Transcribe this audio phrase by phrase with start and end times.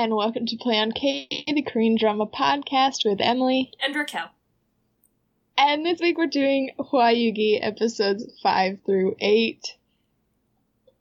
[0.00, 3.70] and welcome to Play on K, the Korean drama podcast with Emily.
[3.84, 4.30] And Raquel.
[5.58, 9.76] And this week we're doing Hwayugi episodes 5 through 8.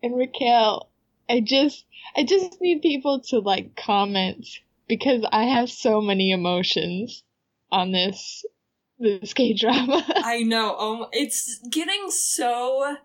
[0.04, 0.89] And Raquel,
[1.30, 1.86] I just,
[2.18, 4.48] I just need people to like comment
[4.88, 7.24] because I have so many emotions
[7.72, 8.44] on this,
[8.98, 10.04] this K drama.
[10.16, 10.76] I know.
[10.78, 12.98] Um, it's getting so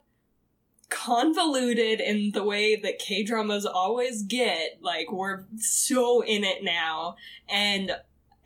[0.88, 4.78] convoluted in the way that K dramas always get.
[4.80, 7.16] Like we're so in it now,
[7.48, 7.92] and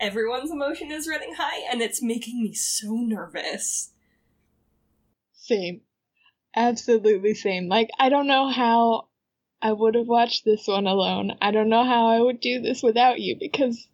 [0.01, 3.93] everyone's emotion is running high, and it's making me so nervous.
[5.35, 5.83] Same.
[6.57, 7.69] Absolutely same.
[7.69, 9.08] Like, I don't know how
[9.61, 11.33] I would have watched this one alone.
[11.43, 13.87] I don't know how I would do this without you because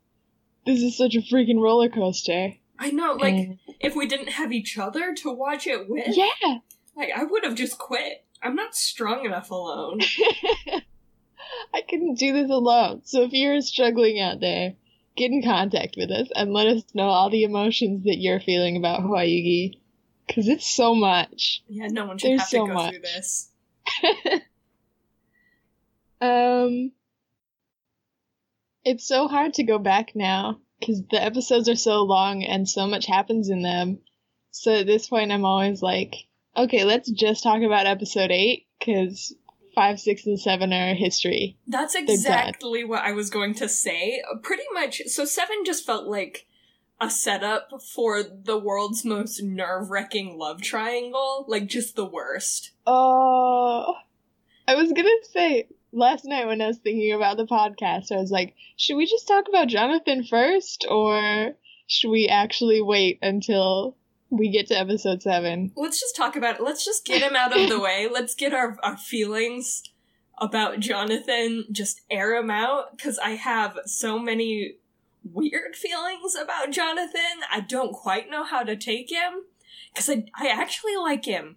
[0.67, 2.53] this is such a freaking roller coaster.
[2.79, 3.13] I know.
[3.15, 6.59] Like And- if we didn't have each other to watch it with, yeah.
[6.97, 8.25] like I would have just quit.
[8.43, 10.01] I'm not strong enough alone.
[11.75, 13.03] I couldn't do this alone.
[13.05, 14.75] So if you're struggling out there,
[15.17, 18.77] get in contact with us and let us know all the emotions that you're feeling
[18.77, 19.79] about Hwayugi.
[20.35, 21.63] Cause it's so much.
[21.69, 22.91] Yeah, no one should There's have to so go much.
[22.95, 23.51] through this.
[26.25, 26.93] Um,
[28.85, 32.87] it's so hard to go back now because the episodes are so long and so
[32.87, 33.99] much happens in them.
[34.51, 36.15] So at this point, I'm always like,
[36.57, 39.35] okay, let's just talk about episode eight because
[39.75, 41.57] five, six, and seven are history.
[41.67, 44.23] That's exactly what I was going to say.
[44.43, 45.03] Pretty much.
[45.07, 46.47] So seven just felt like
[47.01, 51.45] a setup for the world's most nerve wracking love triangle.
[51.49, 52.71] Like just the worst.
[52.87, 53.95] Oh,
[54.69, 58.31] I was gonna say last night when I was thinking about the podcast, I was
[58.31, 61.55] like, should we just talk about Jonathan first, or
[61.87, 63.97] should we actually wait until
[64.31, 65.73] we get to episode seven?
[65.77, 66.63] Let's just talk about it.
[66.63, 68.09] Let's just get him out of the way.
[68.13, 69.83] Let's get our, our feelings
[70.39, 72.99] about Jonathan, just air him out.
[72.99, 74.77] Cause I have so many
[75.23, 77.43] weird feelings about Jonathan.
[77.51, 79.45] I don't quite know how to take him.
[79.95, 81.57] Cause I, I actually like him.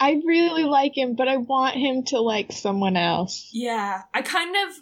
[0.00, 3.48] I really like him, but I want him to like someone else.
[3.52, 4.76] Yeah, I kind of,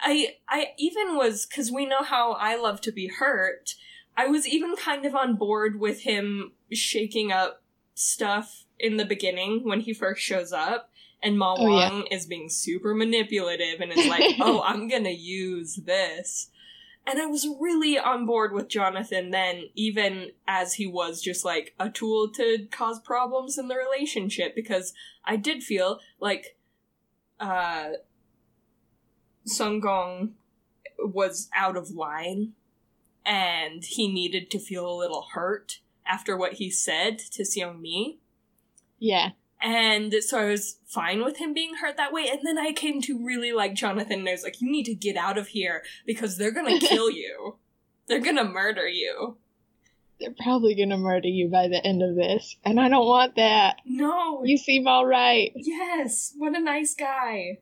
[0.00, 3.74] I, I even was because we know how I love to be hurt.
[4.16, 7.62] I was even kind of on board with him shaking up
[7.94, 10.90] stuff in the beginning when he first shows up,
[11.22, 11.90] and Ma Oh, yeah.
[11.90, 16.50] Wang is being super manipulative and is like, "Oh, I'm gonna use this."
[17.08, 21.74] And I was really on board with Jonathan then, even as he was just like
[21.80, 24.92] a tool to cause problems in the relationship, because
[25.24, 26.58] I did feel like
[27.40, 27.92] uh
[29.46, 30.34] Sung Gong
[30.98, 32.52] was out of line
[33.24, 38.18] and he needed to feel a little hurt after what he said to Seong Mi.
[38.98, 39.30] Yeah.
[39.60, 42.28] And so I was fine with him being hurt that way.
[42.30, 44.94] And then I came to really like Jonathan and I was like, you need to
[44.94, 47.56] get out of here because they're gonna kill you.
[48.06, 49.36] They're gonna murder you.
[50.20, 53.76] They're probably gonna murder you by the end of this, and I don't want that.
[53.84, 54.42] No.
[54.44, 55.52] You seem alright.
[55.54, 56.34] yes.
[56.36, 57.58] What a nice guy.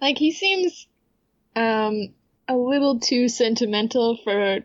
[0.00, 0.86] Like, he seems,
[1.54, 2.14] um,
[2.48, 4.60] a little too sentimental for,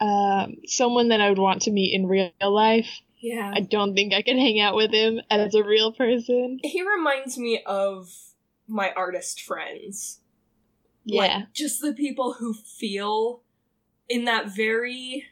[0.00, 2.88] um, someone that I would want to meet in real life.
[3.24, 3.52] Yeah.
[3.54, 6.58] I don't think I can hang out with him as a real person.
[6.62, 8.14] he reminds me of
[8.68, 10.20] my artist friends.
[11.06, 11.20] Yeah.
[11.22, 13.40] Like, just the people who feel
[14.10, 15.24] in that very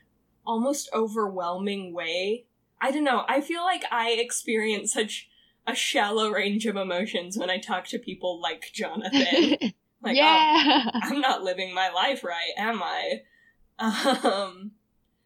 [0.47, 2.47] almost overwhelming way.
[2.81, 3.27] I don't know.
[3.29, 5.29] I feel like I experience such
[5.67, 9.51] a shallow range of emotions when I talk to people like Jonathan.
[10.03, 10.91] like, oh, yeah.
[10.95, 13.21] I'm not living my life right, am I?
[13.79, 14.73] Um,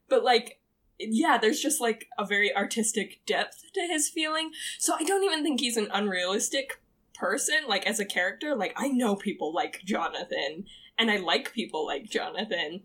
[0.08, 0.60] but like,
[0.98, 4.50] yeah, there's just like a very artistic depth to his feeling.
[4.78, 6.80] So I don't even think he's an unrealistic
[7.14, 8.54] person, like as a character.
[8.54, 10.64] Like, I know people like Jonathan,
[10.98, 12.82] and I like people like Jonathan,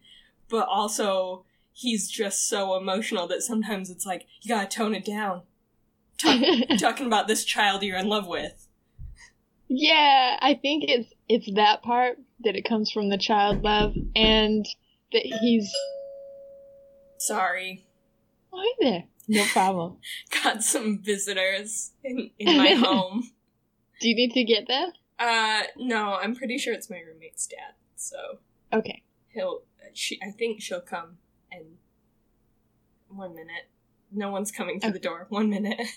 [0.49, 5.43] but also he's just so emotional that sometimes it's like, you gotta tone it down.
[6.17, 6.41] Talk-
[6.79, 8.67] talking about this child you're in love with.
[9.69, 14.65] yeah, I think it's it's that part that it comes from the child love and
[15.13, 15.73] that he's
[17.17, 17.85] Sorry.
[18.51, 19.03] Hi there.
[19.27, 19.97] No problem.
[20.43, 23.31] Got some visitors in, in my home.
[23.99, 24.91] Do you need to get them?
[25.19, 27.75] Uh, no, I'm pretty sure it's my roommate's dad.
[27.95, 28.17] So
[28.73, 29.03] Okay.
[29.29, 29.61] he'll,
[29.93, 31.17] she, I think she'll come
[31.51, 31.77] in
[33.09, 33.69] one minute.
[34.11, 35.25] No one's coming to the door.
[35.29, 35.79] One minute.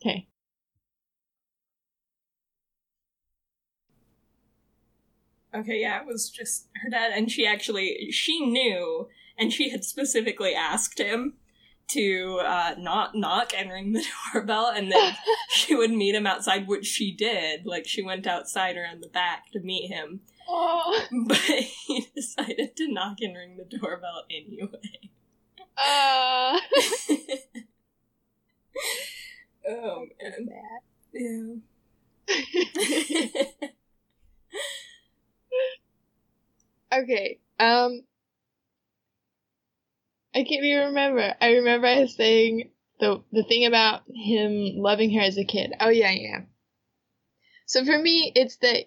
[0.00, 0.28] Okay.
[5.52, 9.82] Okay, yeah, it was just her dad, and she actually she knew, and she had
[9.84, 11.34] specifically asked him
[11.88, 15.14] to uh, not knock and ring the doorbell, and then
[15.48, 17.66] she would meet him outside, which she did.
[17.66, 22.92] Like she went outside around the back to meet him, oh, but he decided to
[22.92, 25.10] knock and ring the doorbell anyway.
[25.76, 26.58] uh,
[29.68, 30.48] oh man,
[31.12, 31.54] yeah.
[36.92, 37.38] okay.
[37.60, 38.02] Um,
[40.34, 41.34] I can't even remember.
[41.40, 42.70] I remember I was saying
[43.00, 45.72] the the thing about him loving her as a kid.
[45.80, 46.40] Oh yeah, yeah.
[47.66, 48.86] So for me, it's the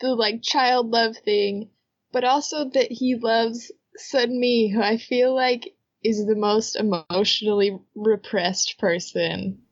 [0.00, 1.70] the like child love thing,
[2.12, 7.78] but also that he loves Sun Sunmi, who I feel like is the most emotionally
[7.94, 9.62] repressed person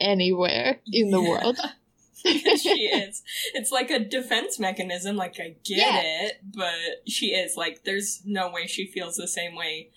[0.00, 1.28] anywhere in the Yeah.
[1.28, 1.58] world.
[2.58, 3.22] she is.
[3.54, 5.16] It's like a defense mechanism.
[5.16, 6.00] Like I get Yeah.
[6.02, 6.74] it, but
[7.08, 7.84] she is like.
[7.84, 9.90] There's no way she feels the same way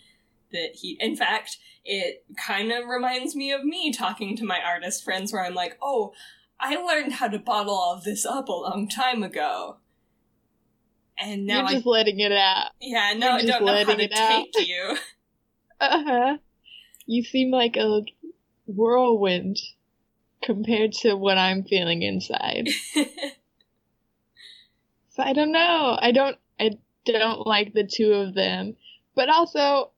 [0.51, 0.97] that he.
[0.99, 5.43] In fact, it kind of reminds me of me talking to my artist friends, where
[5.43, 6.13] I'm like, "Oh,
[6.59, 9.77] I learned how to bottle all of this up a long time ago."
[11.17, 12.71] And now You're I, just letting it out.
[12.81, 14.45] yeah, now I don't know how to it out.
[14.55, 14.97] take you.
[15.79, 16.37] Uh huh.
[17.05, 18.01] You seem like a
[18.65, 19.57] whirlwind
[20.43, 22.69] compared to what I'm feeling inside.
[25.13, 25.97] So I don't know.
[26.01, 26.37] I don't.
[26.59, 26.71] I
[27.05, 28.75] don't like the two of them,
[29.15, 29.91] but also,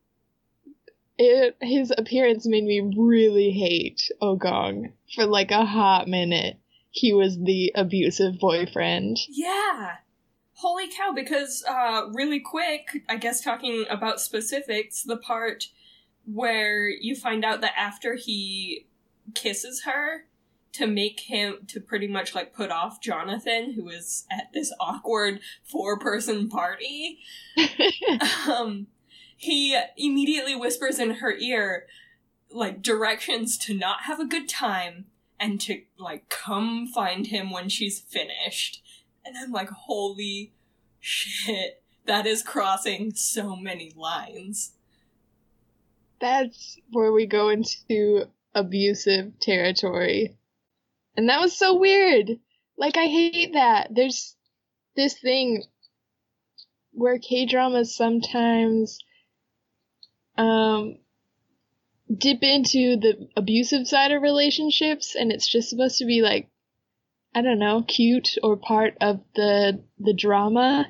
[1.17, 6.59] it his appearance made me really hate Ogong for like a hot minute.
[6.91, 9.17] He was the abusive boyfriend.
[9.29, 9.95] Yeah.
[10.55, 15.69] Holy cow, because uh really quick, I guess talking about specifics, the part
[16.25, 18.87] where you find out that after he
[19.33, 20.25] kisses her
[20.77, 25.39] to make him to pretty much like put off Jonathan who is at this awkward
[25.63, 27.19] four person party,
[28.47, 28.87] um
[29.37, 31.85] he immediately whispers in her ear
[32.51, 35.05] like directions to not have a good time
[35.39, 38.81] and to like come find him when she's finished.
[39.25, 40.53] And I'm like, holy
[40.99, 44.71] shit, that is crossing so many lines.
[46.21, 50.37] That's where we go into abusive territory.
[51.17, 52.39] And that was so weird.
[52.77, 53.89] Like, I hate that.
[53.93, 54.35] There's
[54.95, 55.63] this thing
[56.91, 58.99] where K dramas sometimes
[60.37, 60.97] um,
[62.15, 66.49] dip into the abusive side of relationships, and it's just supposed to be like,
[67.33, 70.87] I don't know, cute or part of the the drama.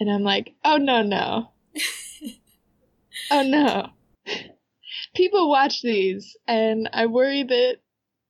[0.00, 1.50] And I'm like, oh no, no.
[3.30, 3.90] oh no
[5.14, 7.78] people watch these, and I worry that,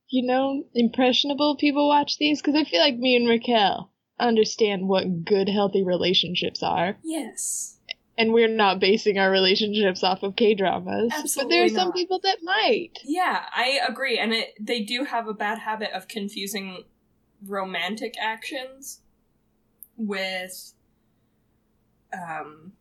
[0.08, 5.24] you know, impressionable people watch these because I feel like me and Raquel understand what
[5.24, 7.78] good, healthy relationships are, Yes.
[8.16, 11.12] and we're not basing our relationships off of K dramas.
[11.36, 12.98] But there are Absolutely some people that might.
[13.04, 14.18] Yeah, I agree.
[14.18, 16.84] And it they do have a bad habit of confusing
[17.46, 19.00] romantic actions
[19.96, 20.72] with
[22.12, 22.72] um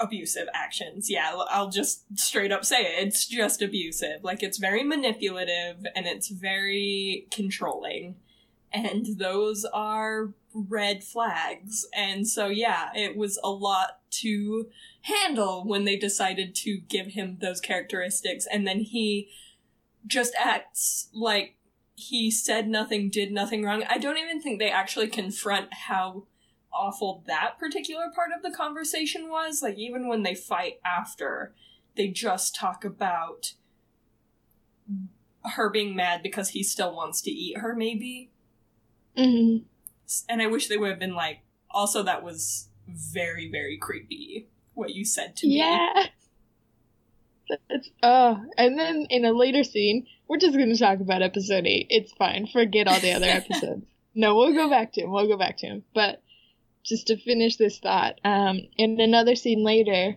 [0.00, 1.10] abusive actions.
[1.10, 3.06] Yeah, I'll- just straight up say it.
[3.06, 4.24] It's just abusive.
[4.24, 8.16] Like it's very manipulative and it's very controlling.
[8.72, 11.86] And those are red flags.
[11.94, 14.68] And so yeah, it was a lot to
[15.02, 19.28] handle when they decided to give him those characteristics and then he
[20.06, 21.56] just acts like
[21.94, 23.84] he said nothing, did nothing wrong.
[23.88, 26.24] I don't even think they actually confront how
[26.72, 29.62] awful that particular part of the conversation was.
[29.62, 31.54] Like, even when they fight after,
[31.96, 33.52] they just talk about
[35.54, 38.30] her being mad because he still wants to eat her, maybe.
[39.16, 39.58] hmm
[40.28, 44.90] And I wish they would have been like, also, that was very, very creepy, what
[44.90, 45.58] you said to me.
[45.58, 46.06] Yeah.
[47.68, 51.66] It's, oh, and then in a later scene, we're just going to talk about episode
[51.66, 51.86] 8.
[51.90, 52.46] It's fine.
[52.46, 53.84] Forget all the other episodes.
[54.14, 55.10] no, we'll go back to him.
[55.10, 55.84] We'll go back to him.
[55.94, 56.22] But
[56.84, 60.16] just to finish this thought, um, in another scene later,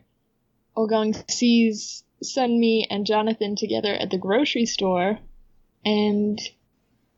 [0.76, 5.20] Ogong sees Sunmi and Jonathan together at the grocery store,
[5.86, 6.40] and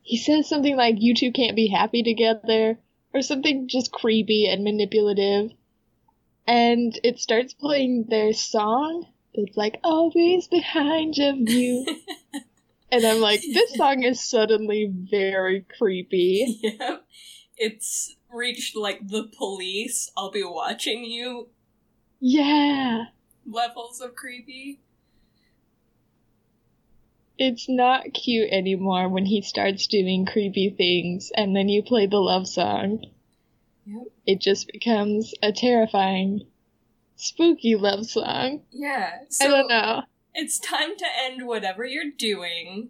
[0.02, 2.78] he says something like, You two can't be happy together,
[3.12, 5.52] or something just creepy and manipulative.
[6.46, 11.86] And it starts playing their song that's like, Always behind of you.
[12.92, 16.60] and I'm like, This song is suddenly very creepy.
[16.62, 17.04] Yep.
[17.58, 21.48] It's reached like the police, I'll be watching you
[22.20, 23.06] Yeah.
[23.46, 24.80] levels of creepy.
[27.38, 32.16] It's not cute anymore when he starts doing creepy things and then you play the
[32.18, 33.04] love song.
[33.88, 34.02] Yep.
[34.26, 36.44] it just becomes a terrifying,
[37.14, 38.62] spooky love song.
[38.72, 39.20] Yeah.
[39.28, 40.02] So I don't know.
[40.34, 42.88] it's time to end whatever you're doing,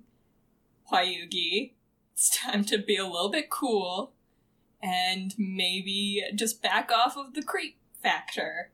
[0.91, 1.73] Hwayugi.
[2.15, 4.15] It's time to be a little bit cool
[4.87, 8.71] and maybe just back off of the creep factor.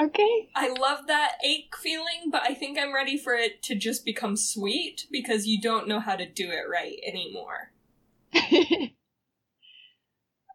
[0.00, 0.48] Okay.
[0.56, 4.36] I love that ache feeling, but I think I'm ready for it to just become
[4.36, 7.70] sweet because you don't know how to do it right anymore.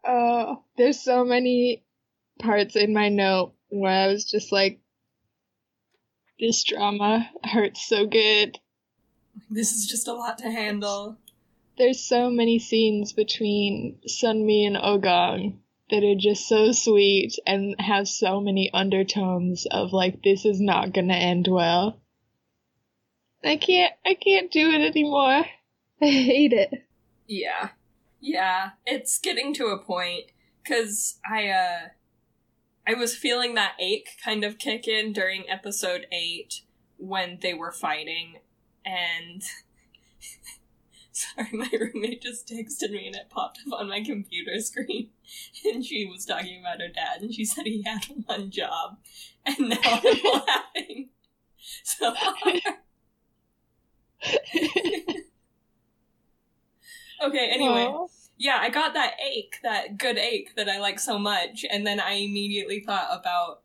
[0.04, 1.84] oh, there's so many
[2.40, 4.80] parts in my note where I was just like,
[6.38, 8.58] this drama hurts so good.
[9.48, 11.18] This is just a lot to handle.
[11.78, 15.58] There's so many scenes between Sunmi and Ogong
[15.90, 20.92] that are just so sweet and have so many undertones of like this is not
[20.92, 22.00] gonna end well.
[23.44, 25.44] I can't I can't do it anymore.
[26.02, 26.86] I hate it.
[27.26, 27.70] Yeah.
[28.20, 30.32] Yeah, it's getting to a point
[30.66, 31.88] cuz I uh
[32.86, 36.62] I was feeling that ache kind of kick in during episode 8
[36.96, 38.38] when they were fighting
[38.84, 39.42] and
[41.16, 45.08] Sorry, my roommate just texted me and it popped up on my computer screen.
[45.64, 48.98] And she was talking about her dad and she said he had one job.
[49.44, 50.02] And now I'm
[50.46, 51.08] laughing
[51.82, 52.14] so
[57.24, 57.86] okay, anyway.
[57.86, 58.06] Aw.
[58.38, 61.98] Yeah, I got that ache, that good ache that I like so much, and then
[61.98, 63.62] I immediately thought about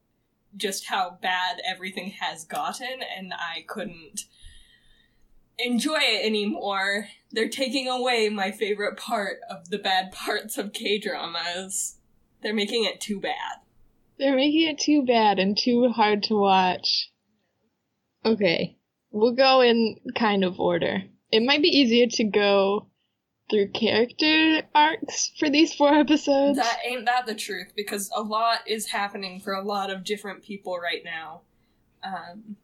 [0.55, 4.25] just how bad everything has gotten, and I couldn't
[5.63, 7.07] enjoy it anymore.
[7.31, 11.97] They're taking away my favorite part of the bad parts of K dramas.
[12.41, 13.59] They're making it too bad.
[14.17, 17.11] They're making it too bad and too hard to watch.
[18.23, 18.77] Okay,
[19.11, 21.03] we'll go in kind of order.
[21.31, 22.87] It might be easier to go
[23.49, 26.57] through character arcs for these four episodes.
[26.57, 30.43] That ain't that the truth, because a lot is happening for a lot of different
[30.43, 31.41] people right now.
[32.03, 32.55] Um,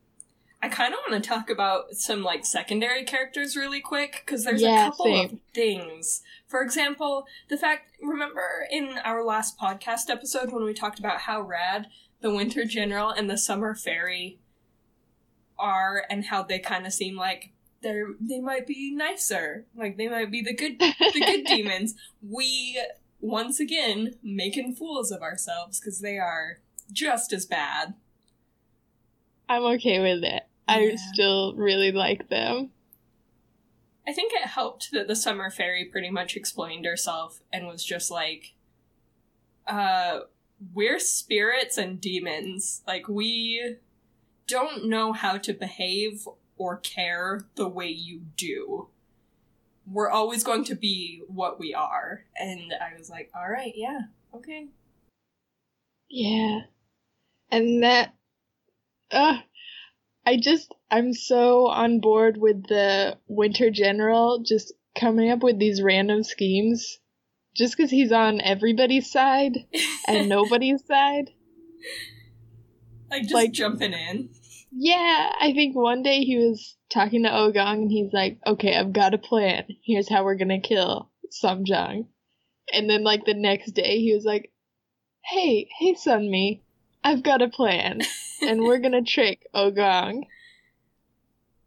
[0.62, 4.62] I kind of want to talk about some like secondary characters really quick because there's
[4.62, 6.22] Yeah, a couple of things.
[6.48, 11.42] For example, the fact remember in our last podcast episode when we talked about how
[11.42, 11.88] rad
[12.22, 14.40] the Winter General and the Summer Fairy
[15.60, 17.52] are and how they kind of seem like
[17.84, 21.94] they're they might be nicer, like they might be the good the good demons.
[22.22, 22.82] We
[23.20, 26.60] once again making fools of ourselves because they are
[26.92, 27.94] just as bad.
[29.50, 30.44] I'm okay with it.
[30.68, 32.72] I still really like them.
[34.08, 38.10] I think it helped that the summer fairy pretty much explained herself and was just
[38.10, 38.54] like,
[39.68, 40.22] uh,
[40.74, 42.82] we're spirits and demons.
[42.88, 43.78] Like, we
[44.48, 46.28] don't know how to behave
[46.58, 48.88] or care the way you do.
[49.86, 52.26] We're always going to be what we are.
[52.38, 54.02] And I was like, alright, yeah,
[54.34, 54.68] okay.
[56.10, 56.62] Yeah.
[57.52, 58.14] And that
[59.12, 59.38] uh
[60.26, 65.82] I just I'm so on board with the Winter General just coming up with these
[65.82, 67.00] random schemes
[67.56, 69.66] just cuz he's on everybody's side
[70.08, 71.32] and nobody's side.
[73.10, 74.30] like, just like- jumping in.
[74.72, 78.92] Yeah, I think one day he was talking to Ogong and he's like, "Okay, I've
[78.92, 79.64] got a plan.
[79.84, 81.10] Here's how we're going to kill
[81.42, 82.08] Samjang."
[82.74, 84.52] And then like the next day he was like,
[85.24, 86.62] "Hey, hey Sunmi,
[87.08, 88.02] I've got a plan
[88.42, 90.24] and we're to trick Ogong."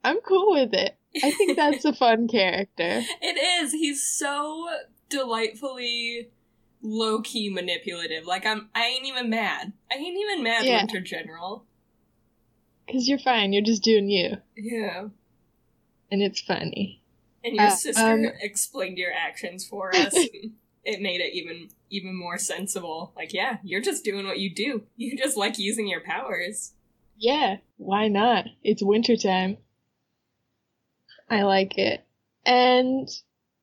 [0.03, 0.97] I'm cool with it.
[1.23, 3.03] I think that's a fun character.
[3.21, 3.73] It is.
[3.73, 4.69] He's so
[5.09, 6.31] delightfully
[6.83, 8.25] low key manipulative.
[8.27, 9.73] Like I'm I ain't even mad.
[9.91, 10.79] I ain't even mad, Yeah.
[10.79, 11.65] Winter General.
[12.91, 13.53] Cuz you're fine.
[13.53, 15.09] You're just doing you Yeah.
[16.11, 17.03] and it's funny.
[17.45, 20.15] And your Uh, sister um, explained your actions for us.
[20.85, 23.13] it made it even even more sensible.
[23.17, 24.83] Like, yeah, you're just doing what you do.
[24.97, 26.73] You just like using your powers.
[27.17, 28.47] Yeah, why not?
[28.63, 29.59] It's wintertime.
[31.29, 32.05] I like it.
[32.45, 33.09] And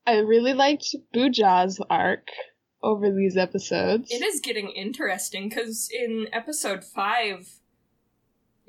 [0.05, 2.27] I really liked Buja's arc
[2.81, 4.11] over these episodes.
[4.11, 7.49] It is getting interesting because in episode five,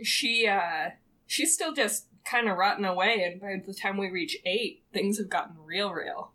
[0.03, 0.91] she uh
[1.27, 5.19] she's still just kind of rotting away, and by the time we reach eight, things
[5.19, 6.33] have gotten real, real.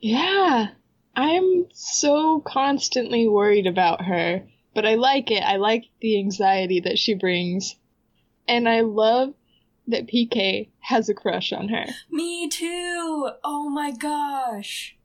[0.00, 0.68] Yeah.
[1.14, 5.42] I'm so constantly worried about her, but I like it.
[5.42, 7.76] I like the anxiety that she brings.
[8.48, 9.34] And I love
[9.88, 11.84] that PK has a crush on her.
[12.10, 13.30] Me too.
[13.44, 14.96] Oh my gosh.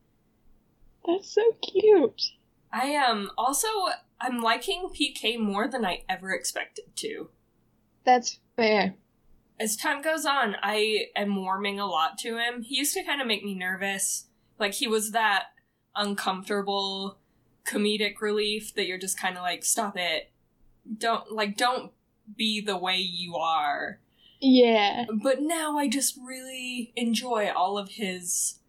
[1.05, 2.21] That's so cute.
[2.71, 3.67] I am also
[4.19, 7.29] I'm liking PK more than I ever expected to.
[8.03, 8.95] That's fair.
[9.59, 12.63] As time goes on, I am warming a lot to him.
[12.63, 14.27] He used to kind of make me nervous.
[14.59, 15.45] Like he was that
[15.97, 17.17] uncomfortable
[17.65, 20.31] comedic relief that you're just kind of like, stop it.
[20.97, 21.91] Don't, like, don't
[22.35, 23.99] be the way you are.
[24.39, 25.05] Yeah.
[25.11, 28.59] But now I just really enjoy all of his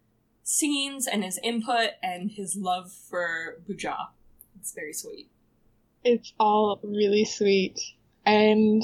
[0.43, 4.07] scenes and his input and his love for Buja.
[4.59, 5.29] It's very sweet.
[6.03, 7.79] It's all really sweet.
[8.25, 8.83] And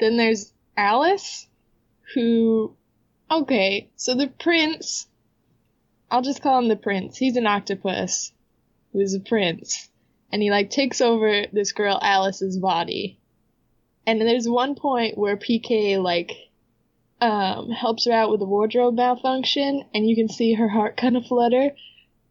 [0.00, 1.46] then there's Alice,
[2.14, 2.74] who.
[3.30, 5.06] Okay, so the prince.
[6.10, 7.16] I'll just call him the prince.
[7.16, 8.32] He's an octopus
[8.92, 9.88] who's a prince.
[10.32, 13.18] And he, like, takes over this girl Alice's body.
[14.06, 16.32] And there's one point where PK, like,
[17.20, 21.16] um, helps her out with a wardrobe malfunction, and you can see her heart kind
[21.16, 21.70] of flutter.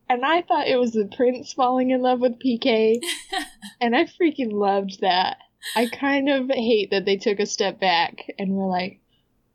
[0.09, 3.01] And I thought it was the prince falling in love with PK,
[3.81, 5.37] and I freaking loved that.
[5.75, 8.99] I kind of hate that they took a step back and were like,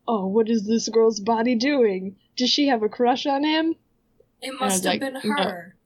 [0.07, 2.17] oh, what is this girl's body doing?
[2.37, 3.75] Does she have a crush on him?
[4.45, 5.43] It must have like, been no.
[5.43, 5.77] her.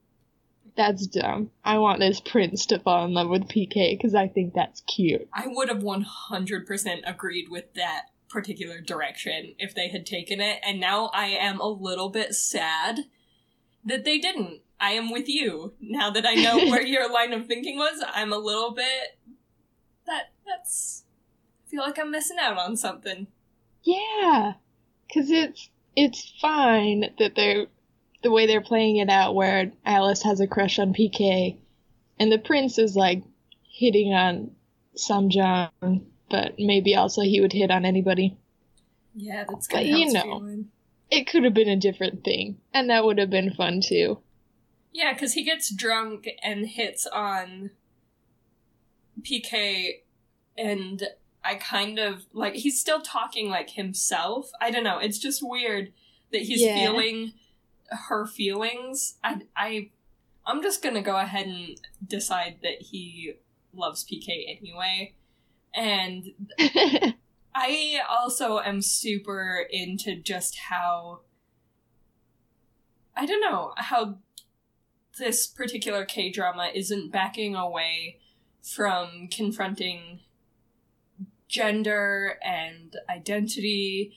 [0.77, 1.51] That's dumb.
[1.65, 5.29] I want this prince to fall in love with PK because I think that's cute.
[5.33, 10.79] I would have 100% agreed with that particular direction if they had taken it, and
[10.79, 13.01] now I am a little bit sad
[13.85, 14.61] that they didn't.
[14.81, 15.75] I am with you.
[15.81, 19.19] Now that I know where your line of thinking was, I'm a little bit.
[20.07, 20.33] That.
[20.47, 21.05] That's.
[21.67, 23.27] I feel like I'm missing out on something.
[23.83, 24.55] Yeah,
[25.07, 27.67] because it's it's fine that they're
[28.23, 31.57] the way they're playing it out, where Alice has a crush on PK,
[32.19, 33.23] and the prince is like
[33.63, 34.51] hitting on
[35.29, 35.71] John,
[36.29, 38.37] but maybe also he would hit on anybody.
[39.15, 40.23] Yeah, that's But kind of you know.
[40.23, 40.69] feeling.
[41.11, 44.19] It could have been a different thing, and that would have been fun too.
[44.93, 47.71] Yeah, because he gets drunk and hits on
[49.23, 50.01] PK,
[50.57, 51.03] and
[51.45, 54.51] I kind of like he's still talking like himself.
[54.61, 54.99] I don't know.
[54.99, 55.93] It's just weird
[56.33, 56.75] that he's Yeah.
[56.77, 57.33] feeling
[57.91, 59.19] her feelings.
[59.23, 59.91] I I
[60.47, 63.35] I'm just gonna go ahead and decide that he
[63.73, 65.15] loves PK anyway,
[65.75, 66.25] and
[67.55, 71.21] I also am super into just how
[73.17, 74.19] I don't know how
[75.19, 78.19] this particular K drama isn't backing away
[78.63, 80.21] from confronting
[81.49, 84.15] gender and identity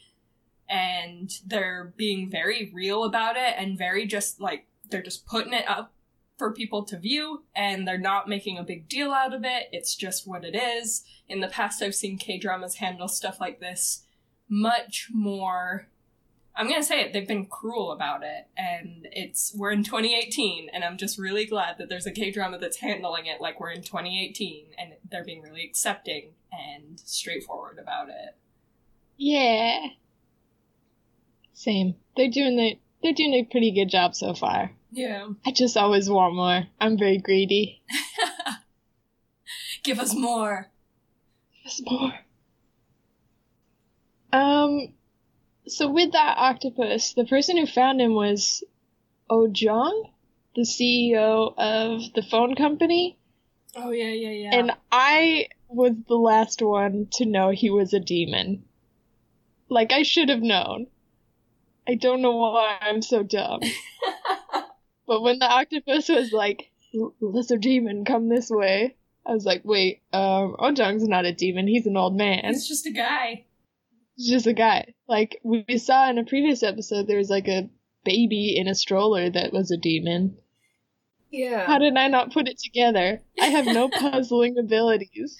[0.71, 5.69] and they're being very real about it and very just like they're just putting it
[5.69, 5.91] up
[6.37, 9.67] for people to view and they're not making a big deal out of it.
[9.71, 11.03] It's just what it is.
[11.27, 14.05] In the past, I've seen K dramas handle stuff like this
[14.47, 15.87] much more.
[16.55, 18.47] I'm gonna say it, they've been cruel about it.
[18.57, 22.57] And it's, we're in 2018, and I'm just really glad that there's a K drama
[22.57, 28.09] that's handling it like we're in 2018 and they're being really accepting and straightforward about
[28.09, 28.35] it.
[29.17, 29.87] yeah.
[31.61, 31.93] Same.
[32.17, 34.71] They're doing the they're doing a pretty good job so far.
[34.91, 35.27] Yeah.
[35.45, 36.63] I just always want more.
[36.79, 37.83] I'm very greedy.
[39.83, 40.71] Give us more.
[41.63, 42.13] Give us more.
[44.33, 44.93] Um,
[45.67, 48.63] so with that octopus, the person who found him was
[49.29, 50.09] Ojong,
[50.55, 53.19] the CEO of the phone company,
[53.75, 54.55] Oh, yeah, yeah, yeah.
[54.55, 58.63] and I was the last one to know he was a demon.
[59.69, 60.87] Like I should have known.
[61.91, 63.59] I don't know why I'm so dumb.
[65.07, 69.65] But when the octopus was like, "L- "Lesser demon, come this way," I was like,
[69.65, 71.67] "Wait, um, Ojong's not a demon.
[71.67, 72.41] He's an old man.
[72.45, 73.43] it's just a guy.
[74.15, 77.49] He's just a guy." Like we we saw in a previous episode, there was like
[77.49, 77.69] a
[78.05, 80.37] baby in a stroller that was a demon.
[81.29, 81.65] Yeah.
[81.65, 83.21] How did I not put it together?
[83.41, 85.37] I have no puzzling abilities.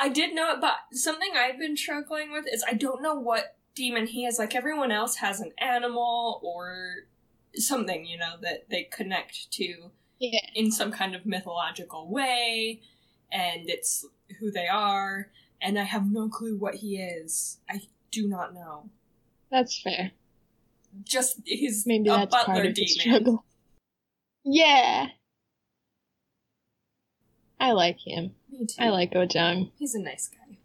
[0.00, 3.56] I did know it, but something I've been struggling with is I don't know what
[3.74, 4.38] demon he is.
[4.38, 7.06] Like everyone else has an animal or
[7.54, 12.80] something, you know, that they connect to Yeah, in some kind of mythological way,
[13.30, 14.04] and it's
[14.40, 15.30] who they are,
[15.60, 17.58] and I have no clue what he is.
[17.68, 18.88] I do not know.
[19.50, 20.12] that's fair.
[21.04, 22.88] Just he's Maybe a that's butler part of the demon.
[22.88, 23.44] struggle.
[24.44, 25.06] Yeah.
[27.58, 28.34] I like him.
[28.50, 28.82] Me too.
[28.82, 29.70] I like Ojong.
[29.78, 30.56] He's a nice guy.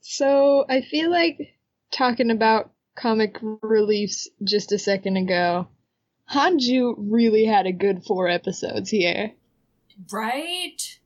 [0.00, 1.53] So I feel like
[1.94, 5.68] talking about comic reliefs just a second ago,
[6.30, 9.32] Hanju really had a good four episodes here.
[10.12, 10.98] Right?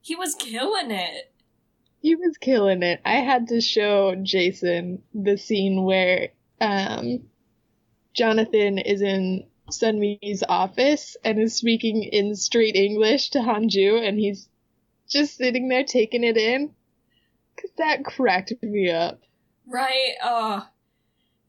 [0.00, 1.32] He was killing it.
[2.00, 3.00] He was killing it.
[3.04, 6.28] I had to show Jason the scene where
[6.60, 7.24] um
[8.14, 14.48] Jonathan is in Sunmi's office and is speaking in straight English to Hanju and he's
[15.08, 16.74] just sitting there taking it in.
[17.60, 19.20] Cause that cracked me up.
[19.68, 20.14] Right?
[20.22, 20.62] Uh,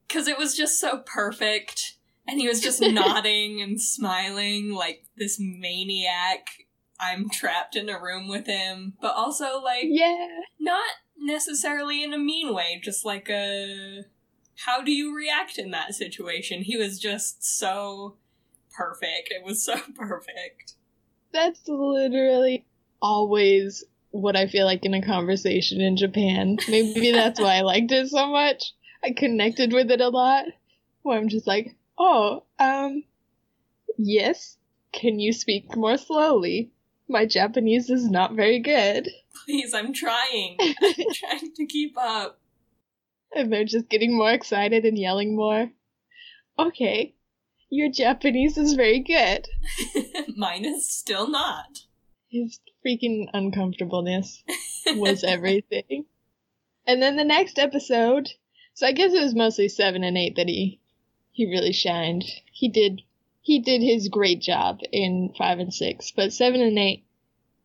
[0.09, 1.95] cause it was just so perfect.
[2.27, 6.47] And he was just nodding and smiling like this maniac.
[6.99, 10.27] I'm trapped in a room with him, but also like Yeah.
[10.59, 10.83] not
[11.17, 14.03] necessarily in a mean way, just like a
[14.65, 16.63] how do you react in that situation?
[16.63, 18.17] He was just so
[18.71, 19.31] perfect.
[19.31, 20.73] It was so perfect.
[21.31, 22.65] That's literally
[23.01, 26.57] always what I feel like in a conversation in Japan.
[26.67, 28.73] Maybe that's why I liked it so much.
[29.03, 30.45] I connected with it a lot.
[31.03, 33.03] Where I'm just like, oh, um,
[33.97, 34.57] yes,
[34.91, 36.71] can you speak more slowly?
[37.07, 39.09] My Japanese is not very good.
[39.45, 40.57] Please, I'm trying.
[40.61, 42.39] I'm trying to keep up.
[43.33, 45.69] And they're just getting more excited and yelling more.
[46.57, 47.15] Okay,
[47.69, 49.47] your Japanese is very good.
[50.35, 51.79] Mine is still not.
[52.29, 54.43] His freaking uncomfortableness
[54.95, 56.05] was everything.
[56.87, 58.29] and then the next episode,
[58.73, 60.79] so I guess it was mostly seven and eight that he
[61.31, 62.25] he really shined.
[62.51, 63.01] He did
[63.41, 67.05] he did his great job in five and six, but seven and eight.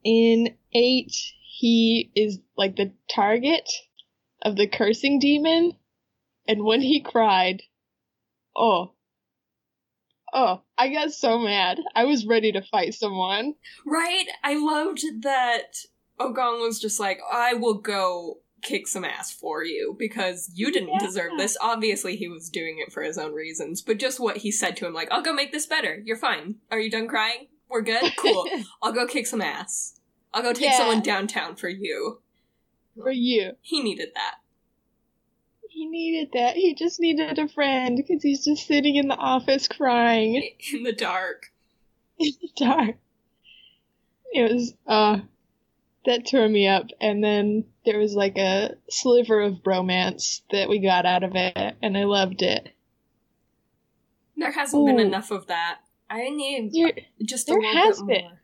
[0.03, 3.71] In eight, he is like the target
[4.43, 5.73] of the cursing demon,
[6.47, 7.63] and when he cried,
[8.57, 8.94] oh,
[10.35, 11.81] oh, I got so mad.
[11.95, 13.55] I was ready to fight someone.
[13.87, 14.27] Right?
[14.43, 15.77] I loved that
[16.21, 20.89] Ogong was just like, I will go kick some ass for you because you didn't
[20.95, 20.99] Yeah.
[21.07, 21.57] deserve this.
[21.61, 24.87] Obviously, he was doing it for his own reasons, but just what he said to
[24.87, 26.03] him, like, I'll go make this better.
[26.05, 26.57] You're fine.
[26.71, 27.49] Are you done crying?
[27.69, 28.13] We're good?
[28.17, 28.47] Cool.
[28.83, 30.01] I'll go kick some ass.
[30.33, 30.79] I'll go take Yeah.
[30.79, 32.21] someone downtown for you.
[32.97, 33.53] For you.
[33.61, 34.37] He needed that.
[35.75, 36.55] He needed that.
[36.55, 40.37] He just needed a friend because he's just sitting in the office crying
[40.73, 41.51] In the dark.
[42.17, 42.97] in the dark.
[44.33, 45.19] It was, uh,
[46.07, 46.87] that tore me up.
[47.01, 51.77] And then there was like a sliver of bromance that we got out of it,
[51.83, 52.69] and I loved it.
[54.37, 55.81] There hasn't been enough of that.
[56.09, 56.93] I need There,
[57.25, 58.23] just a there little has bit been.
[58.25, 58.41] more.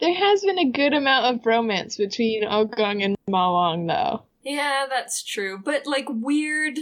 [0.00, 4.22] there has been a good amount of bromance between Ogong and Mawang, though.
[4.42, 5.58] Yeah, that's true.
[5.62, 6.78] But like weird,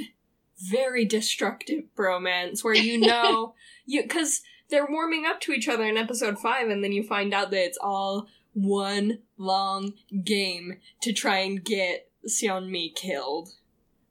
[0.58, 3.54] very destructive bromance where you know
[3.86, 7.32] you because they're warming up to each other in episode five, and then you find
[7.32, 9.94] out that it's all one long
[10.24, 13.50] game to try and get Seonmi killed.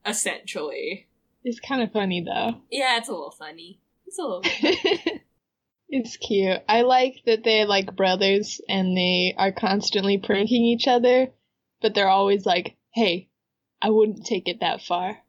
[0.05, 1.07] Essentially,
[1.43, 2.61] It's kind of funny, though.
[2.71, 3.79] yeah, it's a little funny.
[4.05, 4.41] It's a little.
[5.89, 6.61] it's cute.
[6.69, 11.27] I like that they're like brothers and they are constantly pranking each other,
[11.81, 13.27] but they're always like, hey,
[13.81, 15.19] I wouldn't take it that far.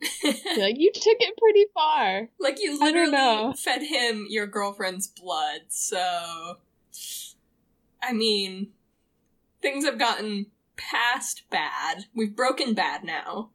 [0.56, 2.28] Like, you took it pretty far.
[2.38, 6.58] like you literally fed him your girlfriend's blood, so
[8.02, 8.68] I mean
[9.60, 10.46] things have gotten
[10.76, 12.04] past bad.
[12.14, 13.50] We've broken bad now.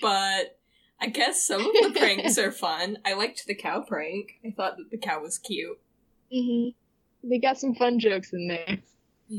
[0.00, 0.58] But
[1.00, 2.98] I guess some of the pranks are fun.
[3.04, 4.38] I liked the cow prank.
[4.44, 5.78] I thought that the cow was cute.
[6.32, 6.68] hmm
[7.28, 8.78] They got some fun jokes in there,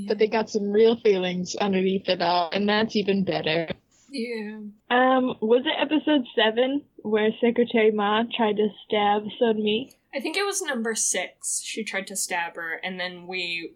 [0.08, 3.70] but they got some real feelings underneath it all, and that's even better.
[4.16, 4.60] Yeah.
[4.92, 9.92] Um, was it episode seven where Secretary Ma tried to stab Sunmi?
[10.14, 11.62] I think it was number six.
[11.64, 13.74] She tried to stab her, and then we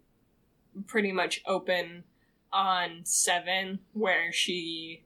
[0.85, 2.03] pretty much open
[2.53, 5.03] on seven, where she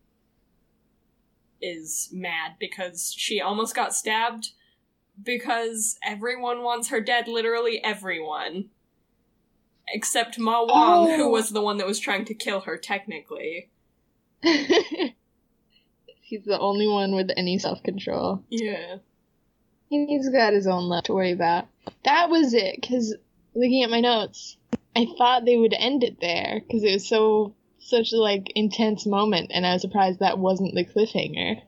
[1.61, 4.49] is mad because she almost got stabbed
[5.23, 8.65] because everyone wants her dead, literally everyone.
[9.93, 11.29] Except Ma Wong, who Oh.
[11.29, 13.69] was the one that was trying to kill her, technically.
[16.31, 18.41] He's the only one with any self control.
[18.49, 18.99] Yeah.
[19.89, 21.67] He's got his own life to worry about.
[22.05, 23.13] That was it, because
[23.53, 24.55] looking at my notes,
[24.95, 29.05] I thought they would end it there, because it was so, such a, like, intense
[29.05, 31.63] moment, and I was surprised that wasn't the cliffhanger.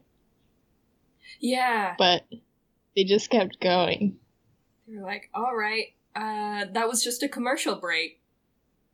[1.41, 1.95] Yeah.
[1.97, 2.23] But
[2.95, 4.15] they just kept going.
[4.87, 8.21] They were like, all right, uh, that was just a commercial break.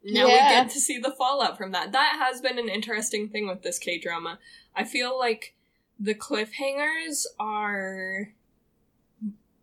[0.03, 0.33] Now Yeah.
[0.33, 1.91] we get to see the fallout from that.
[1.91, 4.39] That has been an interesting thing with this K drama.
[4.75, 5.53] I feel like
[5.99, 8.33] the cliffhangers are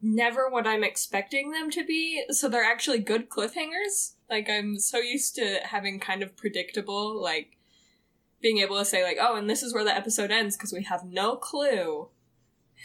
[0.03, 4.13] never what I'm expecting them to be, so they're actually good cliffhangers.
[4.29, 7.57] Like, I'm so used to having kind of predictable, like,
[8.43, 10.83] being able to say, like, oh, and this is where the episode ends, because we
[10.85, 12.09] have no clue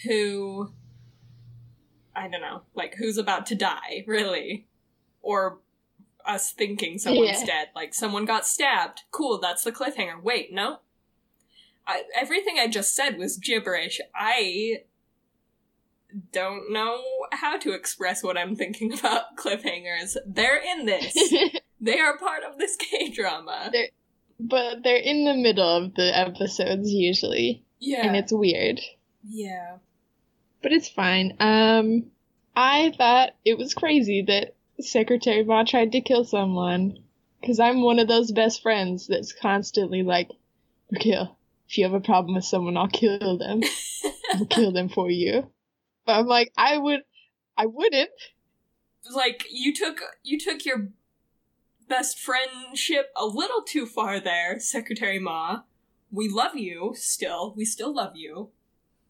[0.05, 0.71] who
[2.15, 4.67] I don't know, like who's about to die, really.
[5.21, 5.59] Or
[6.25, 7.45] us thinking someone's Yeah.
[7.45, 7.69] dead.
[7.75, 9.03] Like someone got stabbed.
[9.11, 10.21] Cool, that's the cliffhanger.
[10.21, 10.79] Wait, no?
[11.87, 13.99] I, everything I just said was gibberish.
[14.15, 14.83] I
[16.31, 20.17] don't know how to express what I'm thinking about cliffhangers.
[20.25, 21.13] They're in this.
[21.81, 23.69] they are part of this K drama.
[23.71, 23.89] They're-
[24.43, 28.07] but they're in the middle of the episodes usually, Yeah.
[28.07, 28.81] and it's weird.
[29.23, 29.77] yeah.
[30.63, 31.35] But it's fine.
[31.39, 32.05] Um,
[32.55, 36.97] I thought it was crazy that Secretary Ma tried to kill someone.
[37.39, 40.29] Because I'm one of those best friends that's constantly like,
[40.91, 41.37] Raquel,
[41.71, 43.61] if you have a problem with someone, I'll kill them.
[44.33, 45.49] I'll kill them for you.
[46.05, 47.03] But I'm like, I would,
[47.57, 48.09] I wouldn't.
[49.15, 50.89] like you took you took your
[51.87, 55.61] best friendship a little too far there, Secretary Ma.
[56.11, 57.53] We love you still.
[57.55, 58.49] We still love you.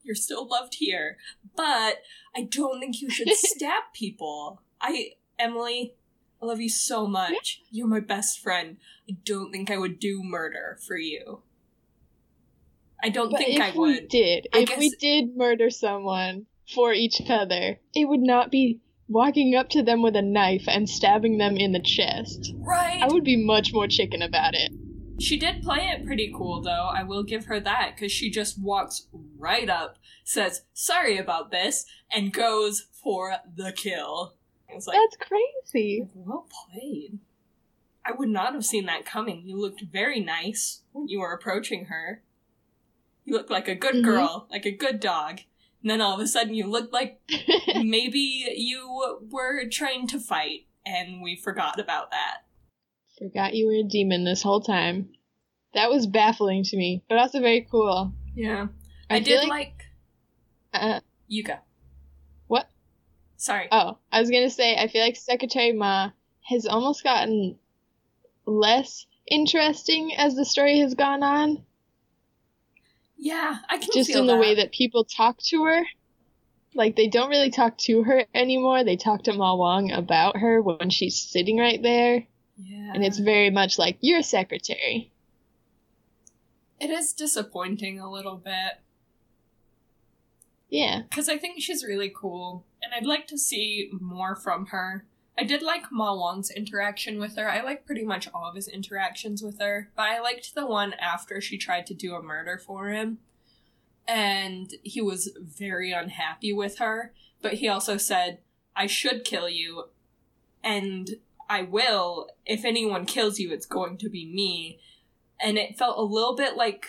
[0.03, 1.17] You're still loved here.
[1.55, 2.03] But
[2.35, 4.61] I don't think you should stab people.
[4.79, 5.95] I Emily,
[6.39, 7.63] I love you so much.
[7.71, 8.77] You're my best friend.
[9.09, 11.41] I don't think I would do murder for you.
[13.03, 14.07] I don't But think if I we would.
[14.09, 19.55] did, I if we did murder someone for each other, it would not be walking
[19.55, 22.53] up to them with a knife and stabbing them in the chest.
[22.57, 23.01] Right.
[23.01, 24.71] I would be much more chicken about it.
[25.19, 26.89] She did play it pretty cool, though.
[26.93, 31.85] I will give her that because she just walks right up, says sorry about this,
[32.11, 34.33] and goes for the kill.
[34.69, 36.07] It's like That's crazy.
[36.15, 37.19] well played.
[38.05, 39.43] I would not have seen that coming.
[39.45, 42.23] You looked very nice when you were approaching her.
[43.23, 44.03] You look like a good Mhm.
[44.03, 45.41] girl, like a good dog.
[45.81, 47.21] And then all of a sudden, you look like
[47.75, 48.19] maybe
[48.55, 52.45] you were trying to fight, and we forgot about that.
[53.17, 55.09] Forgot you were a demon this whole time.
[55.73, 58.13] That was baffling to me, but also very cool.
[58.35, 58.67] Yeah,
[59.09, 59.85] I, I, did like, like
[60.73, 61.57] uh, you go.
[62.47, 62.69] What?
[63.37, 63.67] Sorry.
[63.71, 67.57] Oh, I was gonna say, I feel like Secretary Ma has almost gotten
[68.45, 71.63] less interesting as the story has gone on,
[73.23, 75.81] yeah, I can just feel in the way that people talk to her.
[76.73, 78.83] Like, they don't really talk to her anymore.
[78.83, 82.25] They talk to Ma Wong about her when she's sitting right there,
[82.57, 85.11] Yeah, and it's very much like, you're a secretary.
[86.79, 88.79] it is disappointing a little bit.
[90.69, 91.01] Yeah.
[91.09, 95.05] because I think she's really cool, and I'd like to see more from her.
[95.37, 97.49] I did like Ma Wong's interaction with her.
[97.49, 100.93] I like pretty much all of his interactions with her, but I liked the one
[100.93, 103.19] after she tried to do a murder for him,
[104.07, 107.13] and he was very unhappy with her.
[107.41, 108.39] But he also said,
[108.75, 109.85] "I should kill you,
[110.63, 111.17] and
[111.49, 112.29] I will.
[112.45, 114.79] If anyone kills you, it's going to be me."
[115.39, 116.85] And it felt a little bit like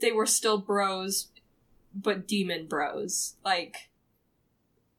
[0.00, 1.28] they were still bros
[1.94, 3.34] but demon bros.
[3.44, 3.89] Like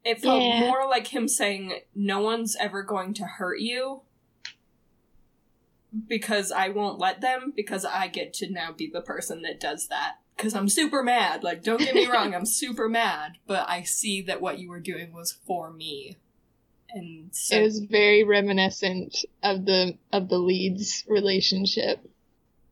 [0.03, 0.59] it felt Yeah.
[0.61, 4.01] more like him saying, "No one's ever going to hurt you."
[6.07, 9.87] Because I won't let them, because I get to now be the person that does
[9.89, 10.15] that.
[10.37, 11.43] Because I'm super mad.
[11.43, 14.79] Like, don't get me wrong, I'm super mad, but I see that what you were
[14.79, 16.17] doing was for me.
[16.93, 22.09] And so, It was very reminiscent of the of the leads relationship.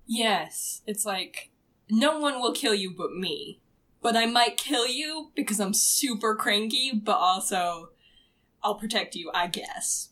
[0.07, 1.51] yes, it's like,
[1.89, 3.59] no one will kill you but me.
[4.01, 7.89] But I might kill you because I'm super cranky, but also
[8.63, 10.09] I'll protect you, I guess.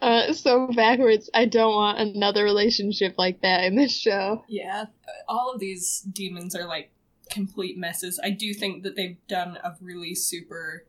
[0.00, 1.28] Uh, so backwards.
[1.34, 4.44] I don't want another relationship like that in this show.
[4.48, 4.86] Yeah,
[5.28, 6.90] all of these demons are like
[7.30, 8.18] complete messes.
[8.22, 10.86] I do think that they've done a really super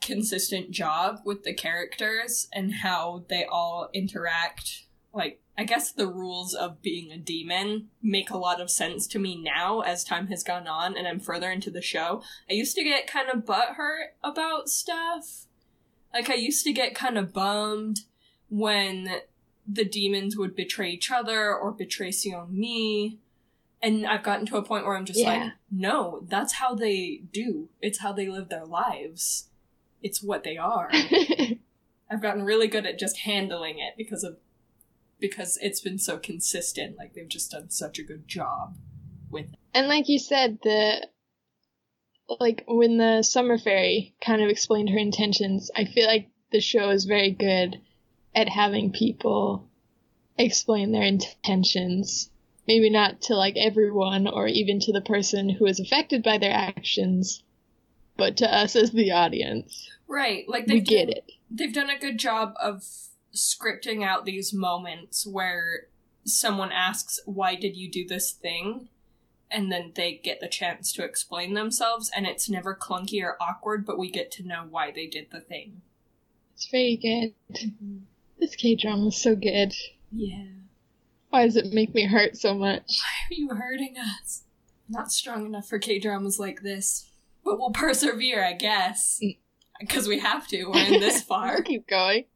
[0.00, 4.84] consistent job with the characters and how they all interact.
[5.12, 9.18] Like, I guess the rules of being a demon make a lot of sense to
[9.18, 12.22] me now as time has gone on and I'm further into the show.
[12.48, 15.46] I used to get kind of butthurt about stuff.
[16.14, 18.02] Like, I used to get kind of bummed
[18.48, 19.08] when
[19.66, 23.18] the demons would betray each other or betray Sion Mi.
[23.82, 25.26] And I've gotten to a point where I'm just Yeah.
[25.44, 27.68] like, no, that's how they do.
[27.82, 29.48] It's how they live their lives.
[30.04, 30.88] It's what they are.
[32.10, 34.38] I've gotten really good at just handling it because of
[35.20, 36.96] because it's been so consistent.
[36.96, 38.76] Like they've just done such a good job
[39.30, 39.58] with it.
[39.74, 41.06] and like you said, the
[42.40, 46.90] like when the summer fairy kind of explained her intentions, I feel like the show
[46.90, 47.80] is very good
[48.34, 49.68] at having people
[50.36, 52.30] explain their intentions.
[52.66, 56.52] Maybe not to like everyone or even to the person who is affected by their
[56.52, 57.42] actions,
[58.16, 59.88] but to us as the audience.
[60.06, 60.46] Right.
[60.46, 61.24] Like they've get it.
[61.50, 62.82] they've done a good job of
[63.34, 65.86] scripting out these moments where
[66.24, 68.88] someone asks, Why did you do this thing?
[69.50, 73.86] And then they get the chance to explain themselves, and it's never clunky or awkward,
[73.86, 75.80] but we get to know why they did the thing.
[76.54, 77.34] It's very good.
[77.56, 77.98] Mm-hmm.
[78.38, 79.72] This K drama is so good.
[80.12, 80.44] Yeah.
[81.30, 83.00] Why does it make me hurt so much?
[83.00, 84.42] Why are you hurting us?
[84.88, 87.10] Not strong enough for K dramas like this.
[87.44, 89.20] But we'll persevere, I guess.
[89.22, 89.38] Mm.
[89.80, 90.64] Because we have to.
[90.66, 91.56] We're in this far.
[91.56, 92.24] I'll keep going.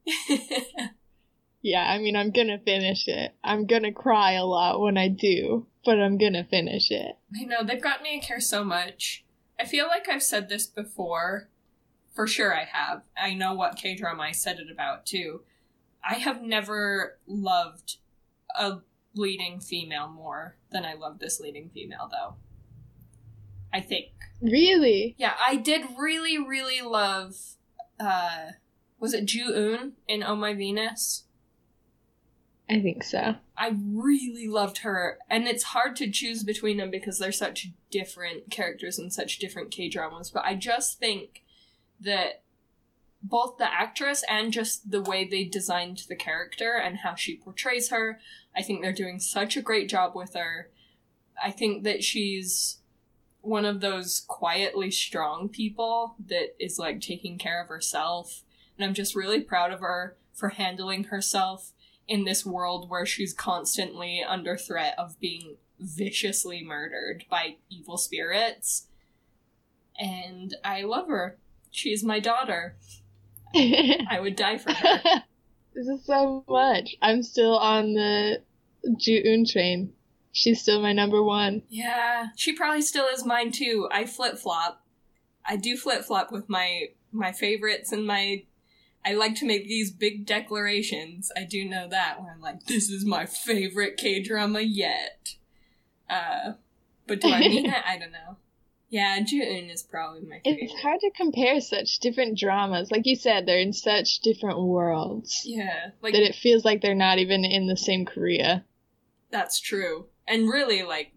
[1.62, 3.36] Yeah, I mean, I'm gonna finish it.
[3.42, 7.16] I'm gonna cry a lot when I do, but I'm gonna finish it.
[7.40, 9.24] I know, they've got me to care so much.
[9.60, 11.48] I feel like I've said this before
[12.14, 13.02] for sure I have.
[13.16, 15.42] I know what K drama I said it about too.
[16.04, 17.98] I have never loved
[18.56, 18.78] a
[19.14, 22.34] leading female more than I love this leading female though.
[23.72, 24.08] I think.
[24.42, 25.14] Really?
[25.18, 27.36] Yeah, I did really, really love
[28.00, 28.52] uh
[28.98, 31.24] was it Ju Un in Oh My Venus?
[32.70, 33.34] I think so.
[33.56, 38.50] I really loved her, and it's hard to choose between them because they're such different
[38.50, 40.30] characters and such different K dramas.
[40.30, 41.42] But I just think
[42.00, 42.42] that
[43.22, 47.90] both the actress and just the way they designed the character and how she portrays
[47.90, 48.20] her,
[48.56, 50.70] I think they're doing such a great job with her.
[51.42, 52.78] I think that she's
[53.42, 58.42] one of those quietly strong people that is like taking care of herself.
[58.76, 61.72] And I'm just really proud of her for handling herself
[62.08, 68.86] in this world where she's constantly under threat of being viciously murdered by evil spirits.
[69.98, 71.38] And I love her.
[71.70, 72.76] She's my daughter.
[73.54, 75.02] I would die for her.
[75.74, 76.96] this is so much.
[77.02, 78.42] I'm still on the
[78.96, 79.92] Ju-un train.
[80.32, 81.62] She's still my number one.
[81.68, 83.88] Yeah, she probably still is mine too.
[83.92, 84.84] I flip flop.
[85.44, 88.44] I do flip flop with my my favorites and my.
[89.04, 91.32] I like to make these big declarations.
[91.36, 95.34] I do know that where I'm like, this is my favorite K drama yet.
[96.08, 96.52] Uh,
[97.06, 97.82] but do I mean it?
[97.84, 98.36] I don't know.
[98.90, 100.64] Yeah, Ju-un is probably my favorite.
[100.64, 102.90] It's hard to compare such different dramas.
[102.90, 106.94] Like you said, they're in such different worlds Yeah, like that it feels like they're
[106.94, 108.64] not even in the same Korea.
[109.30, 110.06] That's true.
[110.26, 111.12] And really, like,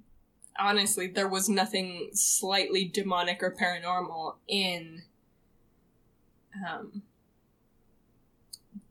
[0.60, 5.04] honestly, there was nothing slightly demonic or paranormal in.
[6.68, 7.04] Um.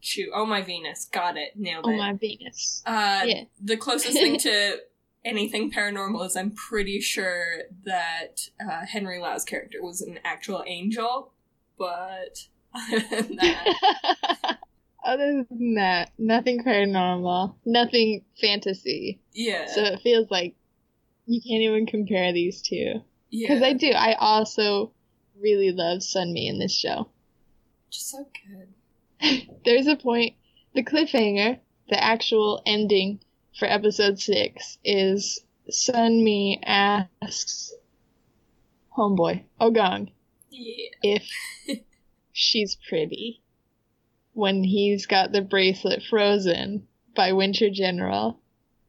[0.01, 0.29] Shoot.
[0.35, 1.07] Oh, my Venus.
[1.07, 1.57] Got it.
[1.57, 1.93] Nailed it.
[1.93, 2.83] Oh my Venus.
[2.85, 3.45] Uh, Yeah.
[3.63, 4.81] The closest thing to
[5.25, 11.33] anything paranormal is I'm pretty sure that uh, Henry Lau's character was an actual angel,
[11.79, 14.59] but other than that,
[15.05, 19.21] Other than that, nothing paranormal, nothing fantasy.
[19.33, 19.67] yeah.
[19.67, 20.55] So it feels like
[21.27, 23.03] you can't even compare these two.
[23.31, 23.49] yeah.
[23.49, 23.91] Because I do.
[23.91, 24.93] I also
[25.41, 27.09] really love Sunmi in this show.
[27.91, 28.27] Just so
[29.21, 29.49] good.
[29.65, 30.35] There's a point,
[30.75, 33.21] the cliffhanger, the actual ending
[33.59, 37.73] for episode six is Sunmi asks
[38.97, 40.11] Homeboy, Ogong,
[40.51, 40.87] Yeah.
[41.03, 41.29] if
[42.33, 43.43] she's pretty
[44.35, 48.39] when he's got the bracelet frozen by Winter General.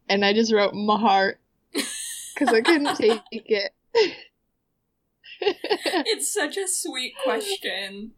[0.08, 1.40] And I just wrote my heart
[1.72, 3.72] because I couldn't take it.
[5.40, 8.12] it's such a sweet question.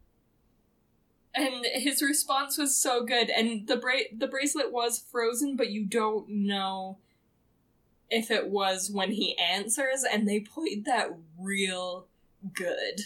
[1.35, 3.31] And his response was so good.
[3.31, 6.99] And the bra- the bracelet was frozen, but you don't know
[8.11, 12.07] if it was when he answers, and they played that real
[12.55, 13.03] good.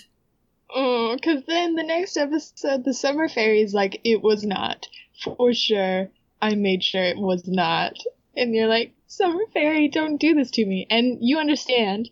[0.77, 4.89] Mm, because then the next episode, the summer fairy's like, it was not.
[5.23, 6.11] For sure.
[6.41, 7.97] I made sure it was not.
[8.37, 10.87] And you're like, summer fairy, don't do this to me.
[10.91, 12.11] And you understand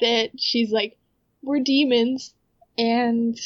[0.00, 0.98] that she's like,
[1.42, 2.34] we're demons,
[2.76, 3.38] and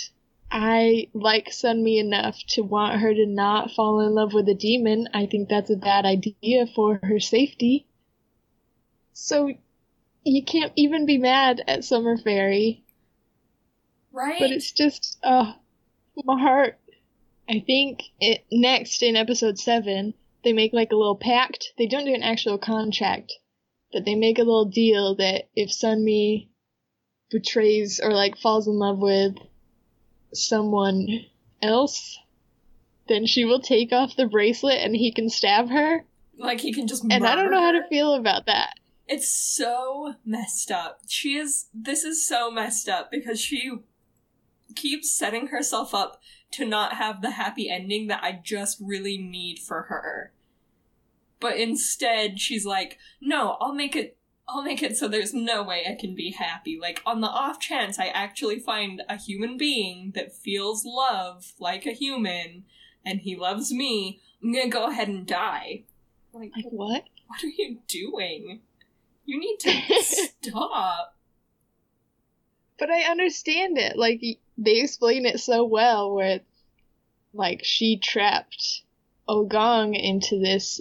[0.51, 5.09] I like Sunmi enough to want her to not fall in love with a demon.
[5.15, 7.87] I think that's a bad idea for her safety.
[9.13, 9.51] So
[10.25, 12.82] you can't even be mad at Summer Fairy.
[14.13, 14.39] Right?
[14.39, 15.55] But it's just, oh,
[16.25, 16.79] my heart.
[17.49, 21.73] I think it next in episode seven, they make like a little pact.
[21.79, 23.33] They don't do an actual contract,
[23.93, 26.49] but they make a little deal that if Sunmi
[27.31, 29.35] betrays or like falls in love with
[30.35, 31.07] someone
[31.61, 32.19] else,
[33.09, 36.05] then she will take off the bracelet and he can stab her.
[36.39, 38.75] like he can just And I don't know how to feel about that.
[39.09, 41.01] It's so messed up.
[41.09, 41.67] She is.
[41.75, 43.71] This is so messed up because she
[44.77, 46.21] keeps setting herself up
[46.53, 50.33] to not have the happy ending that I just really need for her.
[51.41, 54.17] But instead, she's like, no, I'll make it.
[54.49, 56.79] I'll make it so there's no way I can be happy.
[56.81, 61.87] Like, on the off chance I actually find a human being that feels love like
[61.87, 62.65] a human,
[63.05, 65.85] and he loves me, I'm gonna go ahead and die.
[66.33, 67.05] Like, Like, what?
[67.29, 68.61] what are you doing?
[69.25, 71.17] You need to stop.
[72.79, 73.97] But I understand it.
[73.97, 74.21] Like
[74.65, 76.41] they explain it so well, where
[77.35, 78.83] like she trapped
[79.29, 80.81] Ogong into this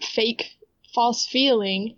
[0.00, 0.56] fake,
[0.94, 1.96] false feeling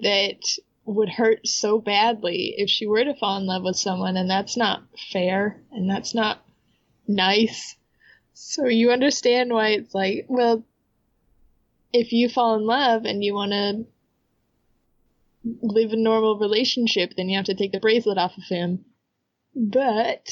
[0.00, 0.40] that
[0.84, 4.56] would hurt so badly if she were to fall in love with someone, and that's
[4.56, 6.42] not fair, and that's not
[7.06, 7.76] nice.
[8.34, 10.64] So you understand why it's like, well,
[11.92, 13.84] if you fall in love and you want to
[15.60, 18.84] live a normal relationship, then you have to take the bracelet off of him.
[19.54, 20.30] But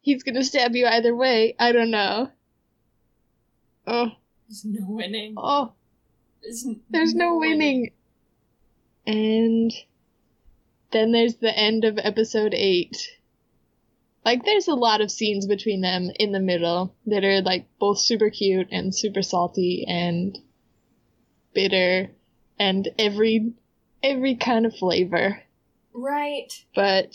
[0.00, 1.54] he's gonna stab you either way.
[1.58, 2.30] I don't know.
[3.86, 4.12] Oh,
[4.48, 5.34] There's no winning.
[5.36, 5.72] oh,
[6.42, 7.92] There's, there's no winning.
[9.06, 9.70] And
[10.90, 12.96] then there's the end of episode 8.
[14.24, 17.98] Like, there's a lot of scenes between them in the middle that are, like, both
[17.98, 20.38] super cute and super salty and
[21.52, 22.10] bitter
[22.58, 23.52] and every
[24.02, 25.42] every kind of flavor.
[25.92, 26.50] Right.
[26.74, 27.14] But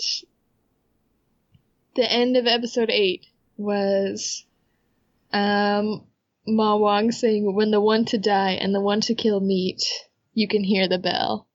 [1.95, 3.25] the end of episode 8
[3.57, 4.45] was
[5.33, 6.03] um
[6.47, 9.83] Ma Wong saying when the one to die and the one to kill meet,
[10.33, 11.47] you can hear the bell.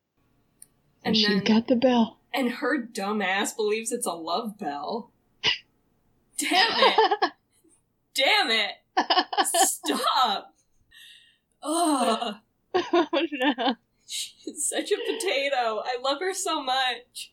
[1.04, 2.18] And, And she's then- got the bell.
[2.32, 5.12] And her dumb ass believes it's a love bell.
[6.38, 7.32] Damn it!
[8.14, 8.70] Damn it!
[9.46, 10.54] Stop!
[11.62, 12.34] Ugh.
[12.74, 13.74] oh no.
[14.06, 15.80] She's such a potato.
[15.84, 17.32] I love her so much.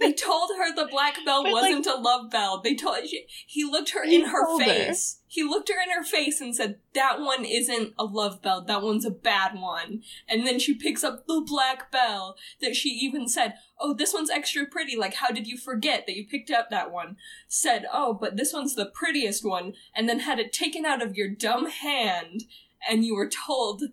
[0.00, 2.60] They told her the black bell But, wasn't a love bell.
[2.62, 4.68] They told she, he looked her He in her told her.
[4.68, 5.20] face.
[5.26, 8.62] He looked her in her face and said, "That one isn't a love bell.
[8.62, 12.90] That one's a bad one." And then she picks up the black bell that she
[12.90, 14.96] even said, "Oh, this one's extra pretty.
[14.96, 17.16] Like, how did you forget that you picked up that one?"
[17.48, 21.16] Said, "Oh, but this one's the prettiest one." And then had it taken out of
[21.16, 22.44] your dumb hand,
[22.88, 23.84] and you were told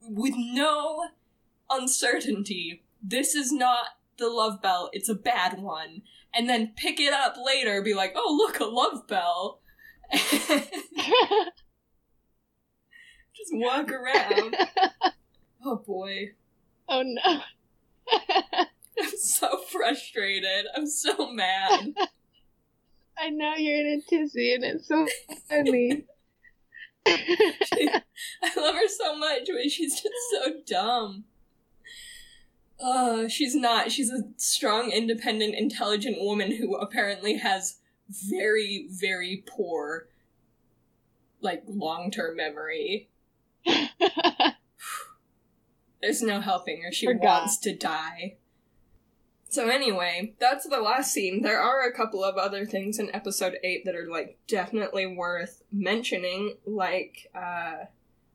[0.00, 1.04] with no
[1.70, 3.86] uncertainty, this is not
[4.18, 6.02] the love bell, it's a bad one.
[6.34, 9.60] And then pick it up later, be like, oh, look, a love bell.
[13.38, 14.56] Just walk around.
[15.64, 16.30] Oh boy.
[16.88, 17.40] oh no.
[19.00, 20.66] I'm so frustrated.
[20.74, 21.94] I'm so mad.
[23.18, 25.06] I know you're in a tizzy and it's so
[25.48, 26.04] funny.
[27.06, 28.02] I
[28.56, 31.24] love her so much, but she's just so dumb.
[32.80, 33.90] Uh, she's not.
[33.90, 40.08] She's a strong, independent, intelligent woman who apparently has very, very poor,
[41.40, 43.08] like, long term memory.
[46.00, 46.92] There's no helping her.
[46.92, 47.22] She Forgot.
[47.24, 48.36] wants to die.
[49.50, 51.42] So anyway, that's the last scene.
[51.42, 55.62] There are a couple of other things in episode 8 that are like definitely worth
[55.72, 57.86] mentioning, like uh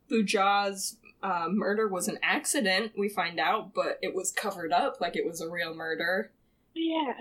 [0.09, 5.15] Buja's uh, murder was an accident, we find out, but it was covered up like
[5.15, 6.31] it was a real murder.
[6.75, 7.13] yeah.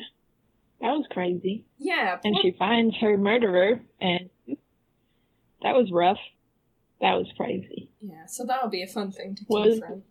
[0.81, 1.65] That was crazy.
[1.79, 4.29] Yeah, And she finds her murderer and
[5.63, 6.19] that was rough.
[7.01, 7.89] That was crazy.
[8.01, 10.05] yeah, so that'll be a fun thing to Was- confront.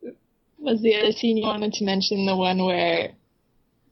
[0.60, 3.12] Was the other scene you wanted to mention the one where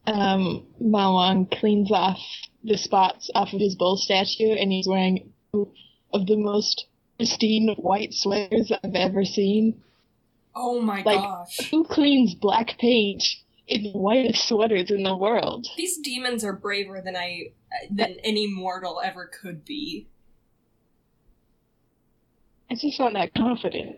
[0.06, 2.18] um Ma Wong cleans off
[2.64, 5.70] the spots off of his bull statue and he's wearing two
[6.14, 6.86] of the most
[7.18, 9.82] pristine white sweaters I've ever seen?
[10.54, 11.70] Oh my like- gosh.
[11.70, 13.22] Who cleans black paint
[13.66, 15.66] in the whitest sweaters in the world?
[15.76, 20.08] These demons are braver than I uh, than any mortal ever could be.
[22.68, 23.96] It's just not that confident.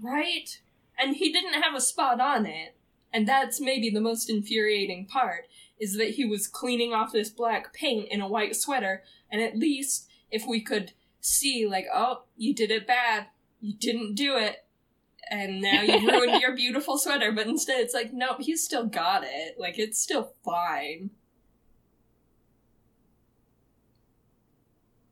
[0.00, 0.60] Right?
[0.98, 2.76] And he didn't have a spot on it.
[3.12, 5.46] And that's maybe the most infuriating part,
[5.78, 9.56] is that he was cleaning off this black paint in a white sweater, and at
[9.56, 13.26] least if we could see, like, oh, you did it bad,
[13.60, 14.63] you didn't do it,
[15.30, 19.24] and now you ruined your beautiful sweater, but instead it's like, nope, he's still got
[19.24, 19.56] it.
[19.58, 21.10] Like, it's still fine.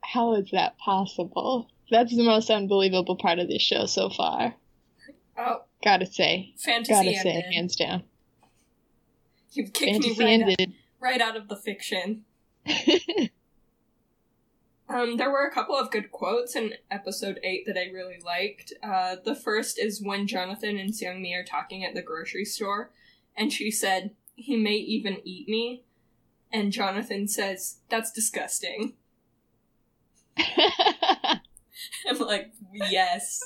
[0.02, 1.68] How is that possible?
[1.90, 4.54] That's the most unbelievable part of this show so far.
[5.38, 6.54] Oh, Gotta say.
[6.58, 8.04] fantasy Gotta say, hands down.
[9.52, 12.24] You've kicked me Fantasy right out, right out of the fiction.
[14.92, 18.72] Um, there were a couple of good quotes in episode 8 that I really liked.
[18.82, 22.90] Uh, the first is when Jonathan and Seungmi are talking at the grocery store,
[23.36, 25.84] and she said, He may even eat me.
[26.52, 28.94] And Jonathan says, That's disgusting.
[30.36, 33.40] I'm like, Yes,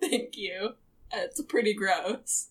[0.00, 0.74] thank you.
[1.12, 2.48] That's pretty gross.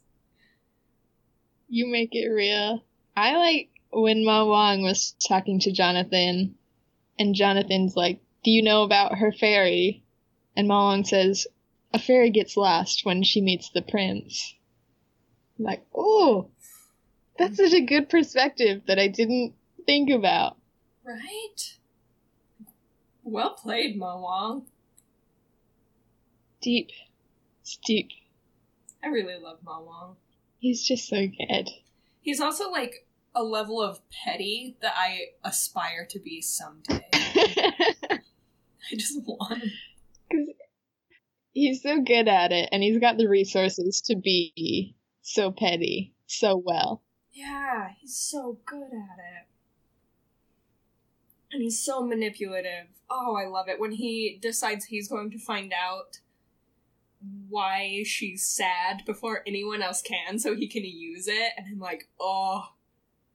[1.68, 2.84] you make it real.
[3.16, 6.56] I like when Ma Wong was talking to Jonathan,
[7.18, 10.04] and Jonathan's like, Do you know about her fairy?
[10.56, 11.48] And Ma Wong says,
[11.94, 14.56] A fairy gets lost when she meets the prince.
[15.58, 16.50] I'm like, oh,
[17.38, 19.54] that's such a good perspective that I didn't
[19.86, 20.58] think about.
[21.04, 21.78] Right?
[23.24, 24.66] Well played, Ma Wong.
[26.62, 26.92] Deep.
[27.62, 28.10] It's deep.
[29.04, 30.16] I really love Ma Wong.
[30.60, 31.70] He's just so good.
[32.22, 37.06] He's also like a level of petty that I aspire to be someday.
[38.92, 39.64] I just want.
[40.30, 40.48] Because
[41.52, 46.62] he's so good at it, and he's got the resources to be so petty so
[46.64, 47.04] well.
[47.32, 49.48] Yeah, he's so good at it.
[51.52, 52.88] And he's so manipulative.
[53.10, 53.80] Oh, I love it.
[53.80, 56.20] When he decides he's going to find out
[57.50, 61.54] why she's sad before anyone else can so he can use it.
[61.58, 62.66] And I'm like, oh,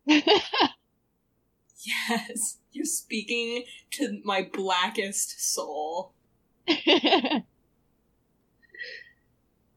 [1.84, 2.58] yes.
[2.72, 6.12] You're speaking to my blackest soul.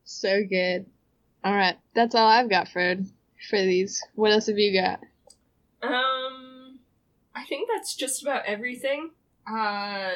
[0.04, 0.88] so good.
[1.44, 2.96] All right, that's all I've got for
[3.50, 4.04] for these.
[4.16, 5.00] What else have you got?
[5.84, 6.80] Um,
[7.36, 9.12] I think that's just about everything.
[9.50, 10.14] Uh,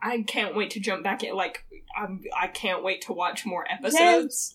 [0.00, 1.34] I can't wait to jump back in.
[1.34, 1.64] Like,
[1.96, 4.54] I'm, I can't wait to watch more episodes.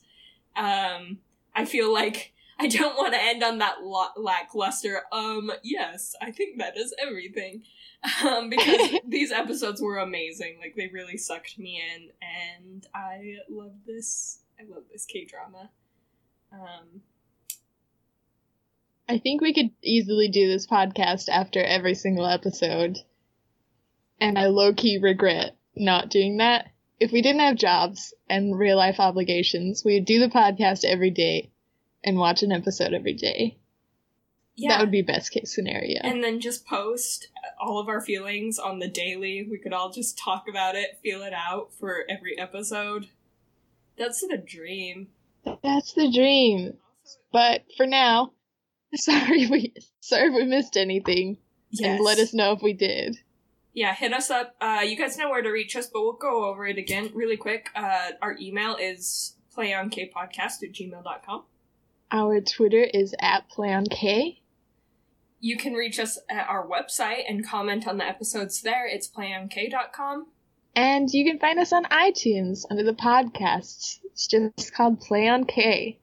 [0.55, 1.20] Um,
[1.55, 3.78] I feel like I don't want to end on that
[4.16, 5.01] lackluster.
[5.12, 7.64] Um, yes, I think that is everything.
[8.24, 10.58] Um, because these episodes were amazing.
[10.60, 14.39] Like, they really sucked me in, and I love this.
[14.60, 15.70] I love this K drama.
[16.51, 17.01] Um,
[19.10, 22.97] I think we could easily do this podcast after every single episode.
[24.20, 26.70] And I low key regret not doing that.
[26.99, 31.10] If we didn't have jobs and real life obligations, we would do the podcast every
[31.10, 31.51] day
[32.04, 33.58] and watch an episode every day.
[34.56, 34.70] yeah.
[34.70, 35.99] That would be best case scenario.
[36.04, 37.30] and then just post
[37.60, 39.47] all of our feelings on the daily.
[39.49, 43.08] We could all just talk about it, feel it out for every episode.
[43.97, 45.08] That's the dream.
[45.64, 46.74] That's the dream.
[47.32, 48.34] But for now,
[48.95, 51.38] sorry we sorry if we missed anything.
[51.72, 51.95] Yes.
[51.97, 53.18] And let us know if we did.
[53.74, 54.56] Yeah, hit us up.
[54.62, 57.38] Uh, you guys know where to reach us, but we'll go over it again really
[57.38, 57.70] quick.
[57.76, 61.43] Uh, our email is playonkpodcast at gmail.com.
[62.14, 64.38] Our Twitter is at PlayOnK.
[65.39, 68.88] You can reach us at our website and comment on the episodes there.
[68.88, 70.28] It's playonk.com.
[70.76, 73.99] And you can find us on iTunes under the podcasts.
[74.05, 75.99] It's just called Play on K.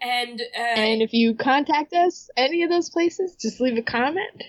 [0.00, 4.44] And, uh, And if you contact us any of those places, just leave a comment.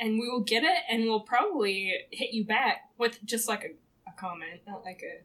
[0.00, 4.08] and we will get it and we'll probably hit you back with just like a,
[4.08, 5.24] a comment not like a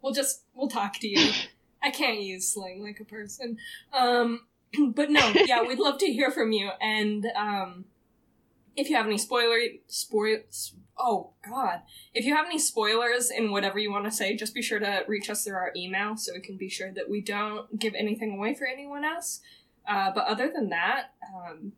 [0.00, 1.30] we'll just we'll talk to you
[1.84, 3.58] i can't use slang like a person.
[3.92, 4.40] Um
[4.94, 6.70] but no yeah we'd love to hear from you.
[6.80, 7.84] And um
[8.76, 9.58] if you have any spoiler
[9.88, 10.38] spoil
[10.98, 11.82] oh god.
[12.12, 15.04] If you have any spoilers in whatever you want to say just be sure to
[15.06, 18.36] reach us through our email so we can be sure that we don't give anything
[18.36, 19.40] away for anyone else.
[19.86, 21.72] Uh, but other than that um,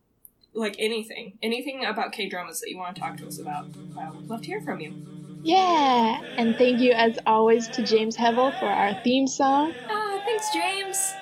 [0.57, 3.67] like anything, anything about K dramas that you want to talk to us about,
[3.99, 5.26] I would love to hear from you.
[5.47, 6.21] Yeah!
[6.37, 9.75] And thank you as always to James Hevel for our theme song.
[9.89, 11.15] Ah, thanks, James.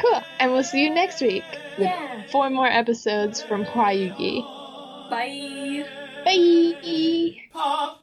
[0.00, 0.20] Cool.
[0.40, 1.44] And we'll see you next week
[1.78, 2.22] with Yeah.
[2.32, 4.42] four more episodes from Hwayugi.
[5.10, 5.84] Bye.
[6.24, 7.40] Bye!
[7.52, 8.02] Pop